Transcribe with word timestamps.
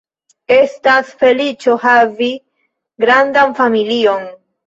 Estas 0.53 1.11
feliĉo 1.19 1.75
havi 1.83 2.31
grandan 3.05 3.55
familion. 3.63 4.27